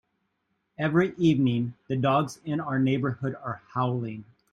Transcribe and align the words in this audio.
Every 0.79 1.13
evening, 1.17 1.75
the 1.87 1.95
dogs 1.95 2.39
in 2.43 2.59
our 2.59 2.79
neighbourhood 2.79 3.35
are 3.35 3.61
howling. 3.75 4.25